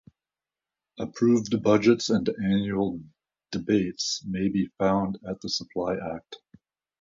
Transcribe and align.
Approved 0.97 1.61
Budgets 1.61 2.09
and 2.09 2.27
annual 2.27 3.01
debates 3.51 4.23
may 4.27 4.47
be 4.49 4.71
found 4.79 5.19
at 5.29 5.39
the 5.41 5.49
Supply 5.49 5.95
Act. 5.95 6.37